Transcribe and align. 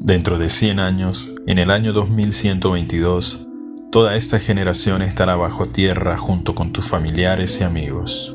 Dentro 0.00 0.38
de 0.38 0.48
100 0.48 0.78
años, 0.78 1.34
en 1.48 1.58
el 1.58 1.72
año 1.72 1.92
2122, 1.92 3.48
toda 3.90 4.14
esta 4.14 4.38
generación 4.38 5.02
estará 5.02 5.34
bajo 5.34 5.66
tierra 5.66 6.16
junto 6.16 6.54
con 6.54 6.72
tus 6.72 6.86
familiares 6.86 7.60
y 7.60 7.64
amigos. 7.64 8.34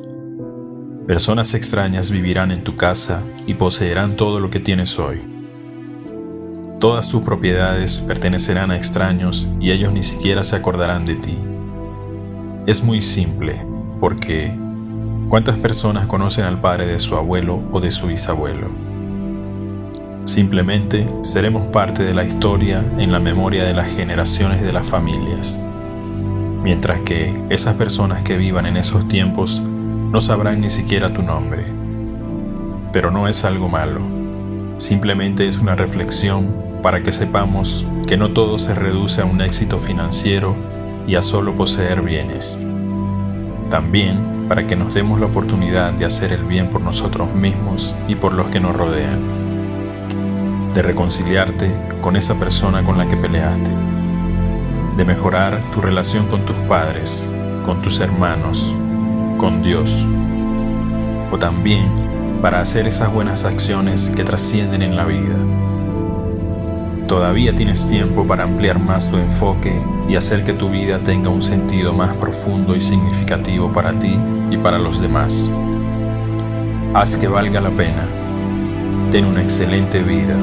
Personas 1.07 1.53
extrañas 1.53 2.11
vivirán 2.11 2.51
en 2.51 2.65
tu 2.65 2.75
casa 2.75 3.23
y 3.47 3.53
poseerán 3.53 4.17
todo 4.17 4.41
lo 4.41 4.49
que 4.49 4.59
tienes 4.59 4.99
hoy. 4.99 5.21
Todas 6.81 7.07
tus 7.07 7.23
propiedades 7.23 8.01
pertenecerán 8.01 8.69
a 8.69 8.77
extraños 8.77 9.47
y 9.61 9.71
ellos 9.71 9.93
ni 9.93 10.03
siquiera 10.03 10.43
se 10.43 10.57
acordarán 10.57 11.05
de 11.05 11.15
ti. 11.15 11.37
Es 12.67 12.83
muy 12.83 13.01
simple, 13.01 13.65
porque 14.01 14.53
¿cuántas 15.29 15.57
personas 15.57 16.07
conocen 16.07 16.43
al 16.43 16.59
padre 16.59 16.87
de 16.87 16.99
su 16.99 17.15
abuelo 17.15 17.63
o 17.71 17.79
de 17.79 17.89
su 17.89 18.07
bisabuelo? 18.07 18.92
Simplemente 20.25 21.05
seremos 21.21 21.67
parte 21.67 22.03
de 22.03 22.13
la 22.13 22.23
historia 22.23 22.81
en 22.97 23.11
la 23.11 23.19
memoria 23.19 23.65
de 23.65 23.73
las 23.73 23.93
generaciones 23.93 24.61
de 24.61 24.71
las 24.71 24.87
familias, 24.87 25.59
mientras 26.63 27.01
que 27.01 27.43
esas 27.49 27.75
personas 27.75 28.23
que 28.23 28.37
vivan 28.37 28.65
en 28.65 28.77
esos 28.77 29.05
tiempos 29.09 29.61
no 29.61 30.21
sabrán 30.21 30.61
ni 30.61 30.69
siquiera 30.69 31.13
tu 31.13 31.23
nombre. 31.23 31.65
Pero 32.93 33.11
no 33.11 33.27
es 33.27 33.43
algo 33.43 33.67
malo, 33.67 33.99
simplemente 34.77 35.45
es 35.45 35.57
una 35.57 35.75
reflexión 35.75 36.55
para 36.81 37.03
que 37.03 37.11
sepamos 37.11 37.85
que 38.07 38.15
no 38.15 38.29
todo 38.29 38.57
se 38.57 38.73
reduce 38.73 39.21
a 39.21 39.25
un 39.25 39.41
éxito 39.41 39.77
financiero 39.77 40.55
y 41.05 41.15
a 41.15 41.21
solo 41.21 41.53
poseer 41.53 42.01
bienes. 42.01 42.57
También 43.69 44.45
para 44.47 44.67
que 44.67 44.77
nos 44.77 44.93
demos 44.93 45.19
la 45.19 45.25
oportunidad 45.25 45.91
de 45.91 46.05
hacer 46.05 46.31
el 46.31 46.45
bien 46.45 46.69
por 46.69 46.81
nosotros 46.81 47.33
mismos 47.35 47.93
y 48.07 48.15
por 48.15 48.33
los 48.33 48.47
que 48.47 48.61
nos 48.61 48.75
rodean. 48.75 49.42
De 50.73 50.81
reconciliarte 50.81 51.71
con 52.01 52.15
esa 52.15 52.35
persona 52.35 52.83
con 52.83 52.97
la 52.97 53.07
que 53.07 53.15
peleaste. 53.15 53.71
De 54.97 55.05
mejorar 55.05 55.61
tu 55.71 55.81
relación 55.81 56.27
con 56.27 56.45
tus 56.45 56.55
padres, 56.67 57.27
con 57.65 57.81
tus 57.81 57.99
hermanos, 57.99 58.75
con 59.37 59.61
Dios, 59.61 60.05
o 61.31 61.37
también 61.37 61.89
para 62.41 62.59
hacer 62.59 62.87
esas 62.87 63.13
buenas 63.13 63.45
acciones 63.45 64.09
que 64.09 64.23
trascienden 64.23 64.81
en 64.81 64.95
la 64.95 65.05
vida. 65.05 65.37
Todavía 67.07 67.53
tienes 67.53 67.87
tiempo 67.87 68.25
para 68.25 68.43
ampliar 68.43 68.79
más 68.79 69.09
tu 69.09 69.17
enfoque 69.17 69.79
y 70.09 70.15
hacer 70.15 70.43
que 70.43 70.53
tu 70.53 70.69
vida 70.69 70.99
tenga 70.99 71.29
un 71.29 71.41
sentido 71.41 71.93
más 71.93 72.17
profundo 72.17 72.75
y 72.75 72.81
significativo 72.81 73.71
para 73.71 73.97
ti 73.99 74.17
y 74.49 74.57
para 74.57 74.79
los 74.79 75.01
demás. 75.01 75.51
Haz 76.93 77.15
que 77.17 77.27
valga 77.27 77.61
la 77.61 77.71
pena 77.71 78.22
ten 79.13 79.25
una 79.25 79.43
excelente 79.43 80.01
vida. 80.01 80.35